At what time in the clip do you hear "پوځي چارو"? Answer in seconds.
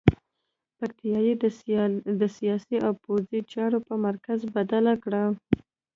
3.03-3.79